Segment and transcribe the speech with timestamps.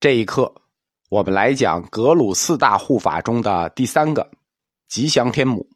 [0.00, 0.50] 这一课，
[1.10, 4.30] 我们来讲格鲁四大护法中的第三个
[4.88, 5.68] 吉祥天母。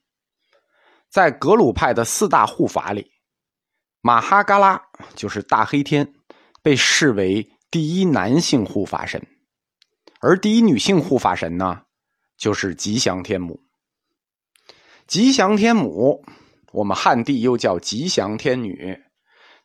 [1.10, 3.06] 在格鲁派的四大护法里，
[4.00, 4.80] 马哈嘎拉
[5.14, 6.10] 就是大黑天，
[6.62, 9.22] 被视为第一男性护法神，
[10.20, 11.82] 而第一女性护法神呢，
[12.38, 13.60] 就是吉祥天母。
[15.06, 16.24] 吉祥天母，
[16.72, 18.98] 我们汉地又叫吉祥天女，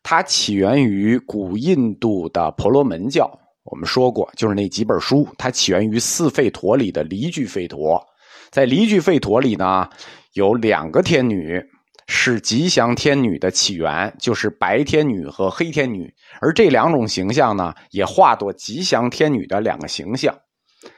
[0.03, 3.39] 它起源于古印度的婆罗门教。
[3.69, 8.03] 我们说过，就是那几本书，它起源于四吠陀里的离句吠陀。
[8.49, 9.87] 在离句吠陀里呢，
[10.33, 11.61] 有两个天女
[12.07, 16.11] 是吉祥天女的起源，就是白天女和黑天女。
[16.41, 20.35] 而这两种形象呢，也化作吉祥天女的两个形象。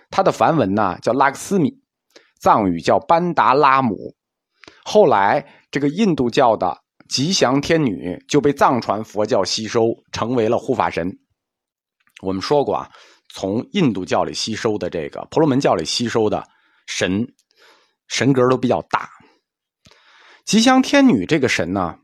[0.10, 1.74] 它的梵文呢叫拉克斯米，
[2.40, 4.16] 藏语叫班达拉姆。
[4.86, 6.78] 后来，这个印度教的
[7.10, 11.12] 吉祥天女就被藏传佛教吸收，成为了护法神。
[12.22, 12.90] 我们说过啊，
[13.34, 16.44] 从印度教里吸收的这个婆罗门教里吸收的
[16.88, 17.26] 神，
[18.08, 19.10] 神格都比较大。
[20.46, 21.96] 吉祥天女这个神呢，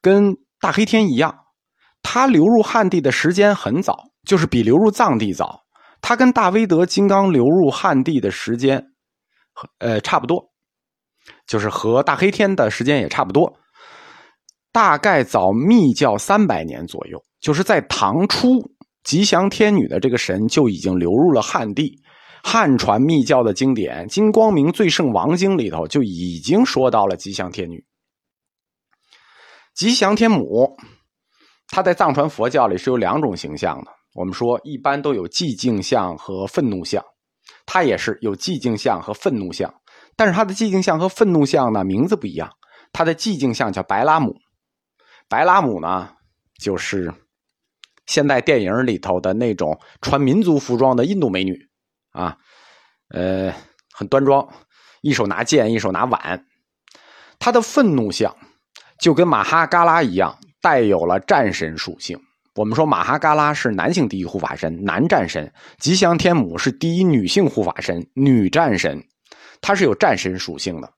[0.00, 1.34] 跟大黑天一样，
[2.02, 5.60] 它流入汉地的时间很早，就是比流入藏地早。
[6.00, 8.84] 它跟大威德金刚流入汉地的时间，
[9.78, 10.50] 呃，差不多，
[11.46, 13.56] 就是和大黑天的时间也差不多，
[14.72, 18.71] 大概早密教三百年左右，就是在唐初。
[19.04, 22.00] 吉祥天女的这个神就已经流入了汉地，
[22.44, 27.84] 汉传密教的经典《金光明最胜王经》里头就已经说到了吉祥天女。
[29.74, 30.76] 吉祥天母，
[31.68, 33.90] 她在藏传佛教里是有两种形象的。
[34.14, 37.04] 我们说一般都有寂静相和愤怒相，
[37.66, 39.74] 她也是有寂静相和愤怒相，
[40.14, 42.48] 但是她的寂静相和愤怒相呢名字不一样。
[42.92, 44.36] 她的寂静相叫白拉姆，
[45.28, 46.10] 白拉姆呢
[46.60, 47.12] 就是。
[48.12, 51.58] 现代电影里头的那种穿民族服装的印度美女，
[52.10, 52.36] 啊，
[53.08, 53.50] 呃，
[53.90, 54.46] 很端庄，
[55.00, 56.44] 一手拿剑，一手拿碗。
[57.38, 58.36] 她的愤怒像
[58.98, 62.20] 就跟马哈嘎拉一样，带有了战神属性。
[62.54, 65.46] 我们说马哈嘎拉是男性第一护法神，男战神；
[65.78, 69.02] 吉祥天母是第一女性护法神，女战神。
[69.62, 70.92] 她是有战神属性的。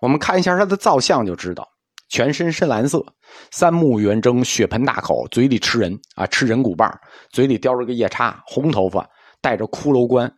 [0.00, 1.68] 我们看一下她的造像就知道。
[2.08, 3.04] 全身深蓝色，
[3.50, 6.88] 三目圆睁，血盆大口，嘴里吃人啊，吃人骨棒，
[7.30, 9.08] 嘴里叼着个夜叉，红头发，
[9.40, 10.32] 戴着骷髅冠，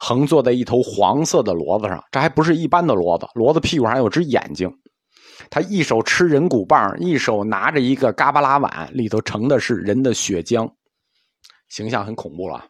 [0.00, 2.02] 横坐在一头黄色的骡子上。
[2.10, 4.70] 这还不是一般的骡子，骡子屁股上有只眼睛。
[5.50, 10.72] 他一手吃人骨棒，一手拿着一个嘎巴拉碗，里头盛的是人的血浆，
[11.68, 12.66] 形象很恐怖了。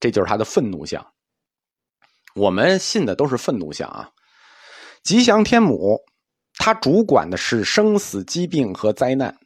[0.00, 1.06] 这就是他的愤怒像。
[2.34, 4.10] 我们信的都是愤怒像啊，
[5.04, 6.00] 吉祥天母。
[6.56, 9.36] 他主管的是生死、疾病和灾难。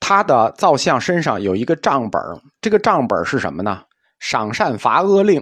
[0.00, 2.20] 他的造像身上有一个账本
[2.60, 3.82] 这个账本是什么呢？
[4.18, 5.40] 赏善罚恶令，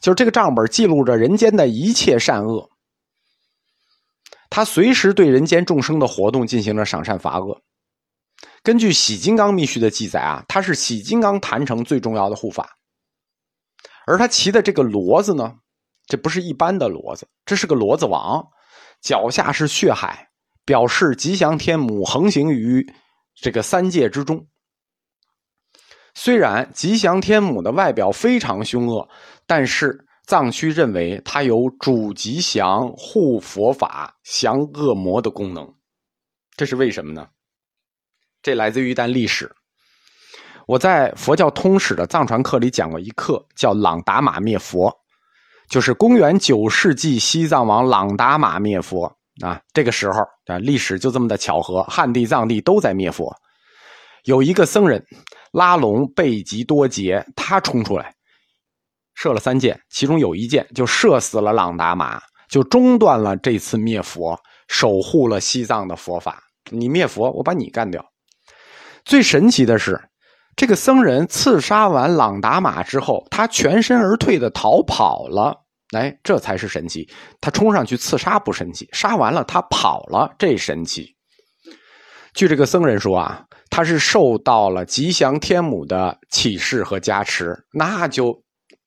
[0.00, 2.68] 就是这个账本记录着人间的一切善恶。
[4.50, 7.60] 他随时对人间众生的活动进行了赏善罚恶。
[8.62, 12.76] 根据《喜金刚密续》的记载啊，他是喜金刚坛城最重要的护法。
[14.06, 15.54] 而他骑的这个骡子呢，
[16.06, 18.46] 这不是一般的骡子，这是个骡子王。
[19.00, 20.28] 脚下是血海，
[20.64, 22.84] 表示吉祥天母横行于
[23.34, 24.46] 这个三界之中。
[26.14, 29.08] 虽然吉祥天母的外表非常凶恶，
[29.46, 35.74] 但是藏区认为它有主吉祥、护佛法、降恶魔的功能。
[36.56, 37.28] 这是为什么呢？
[38.42, 39.50] 这来自于一段历史。
[40.66, 44.92] 我在佛教通史的藏传课里讲过一课，叫“朗达玛灭佛”。
[45.68, 49.04] 就是公元九世纪，西藏王朗达玛灭佛
[49.42, 49.60] 啊。
[49.72, 53.34] 这个时候啊，历史就这么的巧合，汉地、藏地都在灭佛。
[54.24, 55.04] 有一个僧人
[55.52, 58.14] 拉拢贝吉多杰，他冲出来，
[59.14, 66.42] 射了三箭，其中有一箭就射死了朗达玛，就中断了这次灭佛，守护了西藏的佛法。
[66.70, 68.04] 你灭佛，我把你干掉。
[69.04, 70.07] 最神奇的是。
[70.58, 75.54] 这个僧人刺杀完朗达玛之后，他全身而退的逃跑了。
[75.96, 77.08] 哎，这才是神奇。
[77.40, 81.14] 他冲上去刺杀不神奇，杀完了他跑了，这神奇。
[82.34, 88.34] 据这个僧人说啊，他是受到了吉祥天母的启示和加持，那就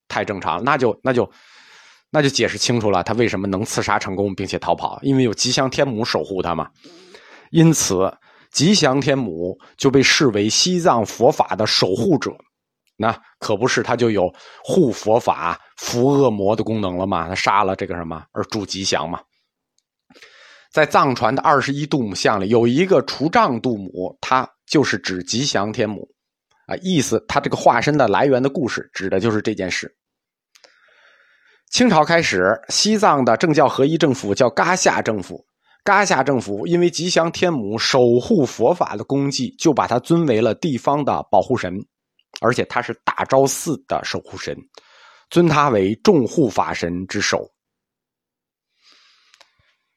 [0.10, 1.32] 太正常了，那就那就
[2.12, 6.68] 那就解释清楚了，他为什么能刺杀成功并且逃跑，因为有吉祥天母守护他嘛。
[7.50, 8.14] 因此。
[8.52, 12.32] 吉祥天母就被视为西藏佛法的守护者，
[12.98, 14.32] 那可不是他就有
[14.64, 17.28] 护佛法、伏恶魔的功能了吗？
[17.28, 19.22] 他杀了这个什么而助吉祥嘛。
[20.72, 26.08] 在藏传的二十一度母像里，有一个除障度母，它就是指吉祥天母
[26.68, 29.94] 啊，意思他这个化身的来源的故事，指的就是这件事。
[31.72, 35.46] 清朝开始，西藏的政教合一政府叫噶夏政府。
[35.84, 41.74] 噶夏政府因为吉祥天母守护佛法的功绩，就把他尊为了地方的保护神，
[42.40, 44.56] 而且他是大昭寺的守护神，
[45.30, 47.50] 尊他为众护法神之首。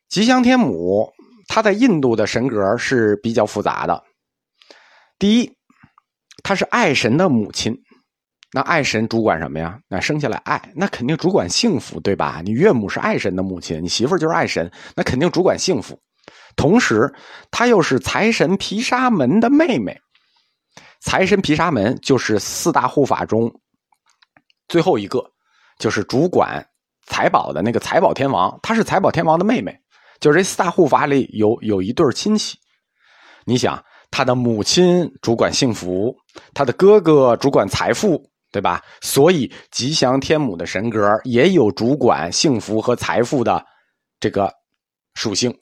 [0.09, 1.13] 吉祥天母，
[1.49, 4.03] 他在印度的神格是比较复杂的。
[5.19, 5.53] 第一，
[6.43, 7.77] 他是爱神的母亲。
[8.57, 9.77] 那爱神主管什么呀？
[9.89, 12.41] 那生下来爱，那肯定主管幸福，对吧？
[12.45, 15.99] 你岳母是爱神的母亲，你媳妇就是爱神，那肯定主管幸福。
[16.55, 17.13] 同时，
[17.51, 20.01] 她又是财神毗沙门的妹妹。
[21.01, 23.53] 财神毗沙门就是四大护法中
[24.69, 25.21] 最后一个，
[25.81, 26.65] 就是主管
[27.07, 28.57] 财宝的那个财宝天王。
[28.63, 29.77] 他是财宝天王的妹妹，
[30.21, 32.57] 就是这四大护法里有有一对亲戚。
[33.45, 36.15] 你想，他的母亲主管幸福，
[36.55, 38.25] 他的哥哥主管财富。
[38.55, 38.81] 对吧？
[39.03, 43.67] 所以吉祥天母的神格也有主管幸福和财富的
[44.21, 44.49] 这个
[45.15, 45.53] 属性。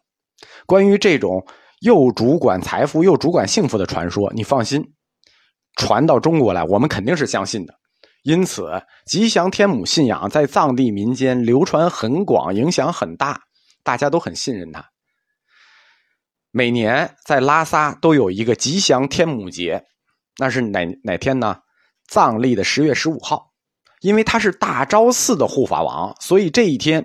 [0.67, 1.43] 关于这种
[1.81, 4.85] 又主管财富又主管幸福的传说，你放心，
[5.77, 7.73] 传到中国来，我们肯定是相信的。
[8.25, 8.69] 因此，
[9.07, 13.41] 吉祥天母信仰在藏地民间流传很广，影响很大，
[13.83, 14.85] 大家都很信任他。
[16.51, 19.83] 每年在拉萨都有一个吉祥天母节，
[20.37, 21.57] 那是哪哪天呢？
[22.13, 23.51] 藏历的十月十五号，
[24.03, 27.03] 因为他是大昭寺的护法王，所以这一天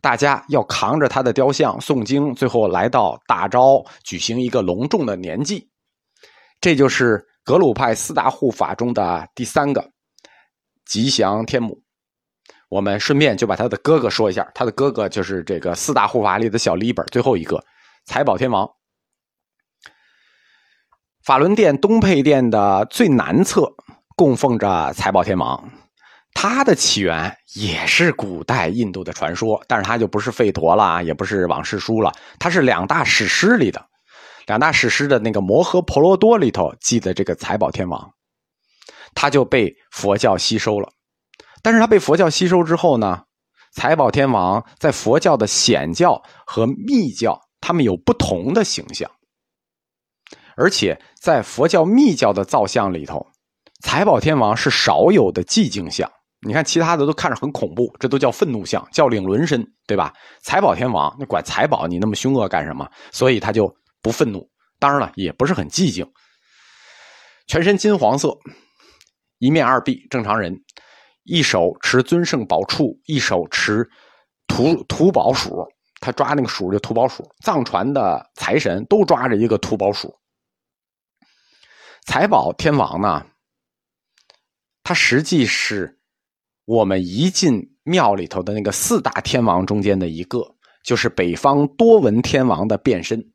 [0.00, 5.68] 大家要扛着他的雕像诵经，最后来到大昭举行一个隆重的年祭。
[6.60, 9.90] 这就是格鲁派四大护法中的第三个
[10.86, 11.82] 吉祥天母。
[12.68, 17.60] 我们顺便就把他的哥哥说一下，他的哥哥就是这个四大护法里的小里本最后一个
[18.04, 18.70] 财宝天王。
[21.24, 23.74] 法轮殿东配殿的最南侧。
[24.16, 25.70] 供奉着财宝天王，
[26.34, 33.84] 它的起源也是古代印度的传说，但是它就不是吠陀了，也不是往事书了，它是两大史诗里的，
[34.46, 38.12] 两大史诗的那个摩诃婆罗多里头记的这个财宝天王，
[39.16, 40.88] 他就被佛教吸收了，
[41.60, 43.22] 但是他被佛教吸收之后呢，
[43.72, 49.10] 财宝天王在佛教的显教和密教，他们有不同的形象，
[50.56, 53.26] 而且在佛教密教的造像里头。
[53.84, 56.10] 财宝天王是少有的寂静像，
[56.40, 60.12] 你看其他的都看着很恐怖，这都叫愤怒像，叫领轮身，对吧？
[60.42, 62.90] 财宝天王那管财宝，你那么凶恶干什么？
[63.12, 63.72] 所以他就
[64.02, 64.50] 不愤怒，
[64.80, 66.10] 当然了，也不是很寂静。
[67.46, 68.36] 全身金黄色，
[69.38, 70.58] 一面二臂正常人，
[71.24, 73.88] 一手持尊圣宝杵，一手持
[74.48, 75.62] 土土宝鼠，
[76.00, 77.22] 他抓那个鼠就土宝鼠。
[77.44, 80.12] 藏传的财神都抓着一个土宝鼠。
[82.06, 83.24] 财宝天王呢？
[84.84, 85.98] 他实际是
[86.66, 90.46] 我们一进庙里头的那个四大天王中间的一个，
[90.84, 93.32] 就是北方多闻天王的变身。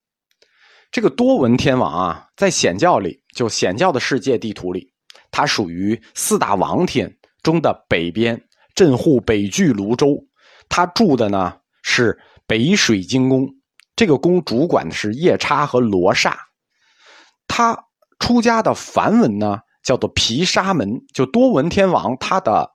[0.91, 4.93] 这个多闻天王啊，在显教里，就显教的世界地图里，
[5.31, 8.39] 它属于四大王天中的北边，
[8.75, 10.23] 镇护北距泸州。
[10.67, 13.49] 他住的呢是北水晶宫，
[13.95, 16.37] 这个宫主管的是夜叉和罗刹。
[17.47, 17.75] 他
[18.19, 19.59] 出家的梵文呢？
[19.83, 22.69] 叫做毗沙门，就多闻天王，他的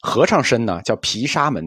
[0.00, 1.64] 和尚身呢叫毗沙门，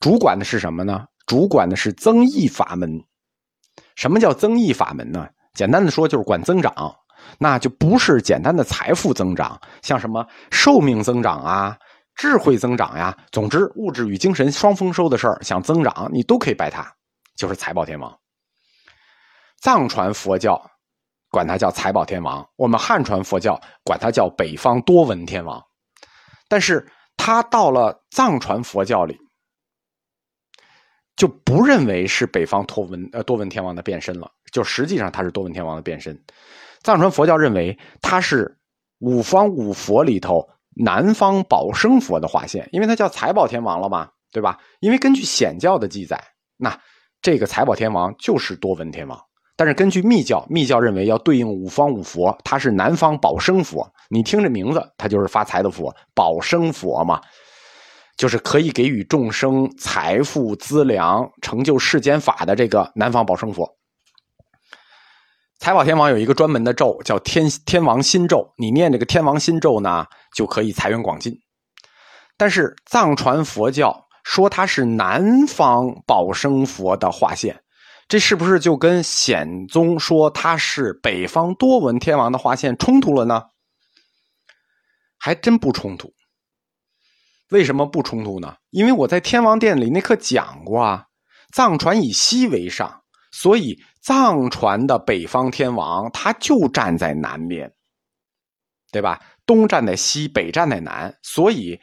[0.00, 1.06] 主管的是什么呢？
[1.26, 2.90] 主管的是增益法门。
[3.96, 5.28] 什么叫增益法门呢？
[5.54, 6.72] 简单的说就是管增长，
[7.38, 11.76] 那就不是简单的财富增长，像什么寿命增长啊、
[12.14, 16.90] 智慧增长呀，总之物质与精神双丰收的事儿，想增长你都可以拜他，
[17.36, 18.16] 就是财宝天王。
[19.60, 20.58] 藏传佛教。
[21.30, 25.62] 管他叫财宝天王，我们汉传佛教管他叫北方多闻天王，
[26.48, 29.18] 但是他到了藏传佛教里，
[31.16, 36.18] 就不认为是北方多闻呃多闻天王的变身了，就实际上他是多闻天王的变身。
[36.82, 38.56] 藏传佛教认为他是
[39.00, 44.58] 五方五佛里头南方宝生佛的化现，因为他叫财宝天王了嘛，对吧？
[44.80, 46.22] 因为根据显教的记载，
[46.56, 46.80] 那
[47.20, 49.27] 这个财宝天王就是多闻天王。
[49.58, 53.92] 但是根据密教，密教认为要对应五方五佛，它是南方宝生佛。
[54.08, 57.20] 你听这名字，它就是发财的佛，宝生佛嘛，
[58.16, 63.68] 就是可以给予众生财富资粮、成就世间法的这个南方宝生佛。
[65.58, 68.48] 财宝天王有一个专门的咒，叫天天王心咒。
[68.58, 71.36] 你念这个天王心咒呢，就可以财源广进。
[72.36, 77.60] 但是藏传佛教说它是南方宝生佛的化现。
[78.08, 83.42] 这是不是就跟显宗说他是北方多闻天王的划线冲突了呢？
[85.18, 86.14] 还真不冲突。
[87.50, 88.56] 为什么不冲突呢？
[88.70, 91.06] 因为我在天王殿里那课讲过啊，
[91.52, 97.74] 藏传以西为上，所以藏传的北方天王他就站在南面，
[98.90, 99.20] 对吧？
[99.44, 101.78] 东站在西，北站在南，所以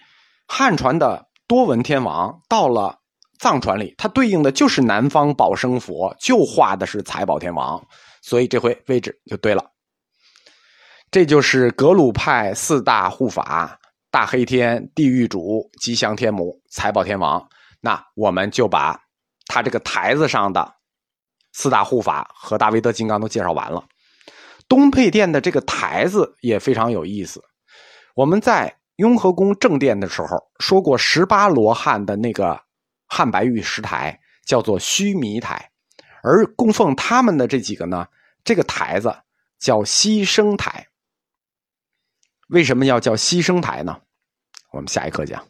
[0.48, 3.00] 汉传的多闻天王到了
[3.40, 7.82] 藏传里，它对应的就是南方宝生佛，就画的是财宝天王，
[8.22, 9.64] 所以这回位置就对了。
[11.12, 13.80] 这就是格鲁派四大护法。
[14.12, 17.46] 大黑天、地狱主、吉祥天母、财宝天王，
[17.82, 18.98] 那我们就把
[19.46, 20.74] 他这个台子上的
[21.52, 23.84] 四大护法和大威德金刚都介绍完了。
[24.70, 27.44] 东配殿的这个台子也非常有意思。
[28.16, 32.58] 我们在雍和宫正殿的时候说过，十八罗汉的那个
[33.16, 35.72] 汉白玉石台叫做须弥台，
[36.22, 38.06] 而供奉他们的这几个呢，
[38.44, 39.16] 这个台子
[39.58, 40.86] 叫西生台。
[42.50, 44.02] 为什么要叫西生台呢？
[44.72, 45.42] 我们下一课讲。